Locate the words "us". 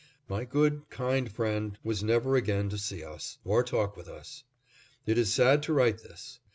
3.03-3.37, 4.09-4.43